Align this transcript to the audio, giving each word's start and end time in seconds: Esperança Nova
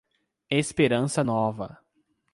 Esperança 0.49 1.23
Nova 1.23 1.77